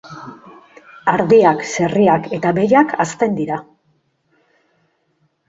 Ardiak, 1.11 1.61
zerriak 1.73 2.31
eta 2.39 2.55
behiak 2.61 2.97
hazten 3.05 3.37
dira. 3.43 3.61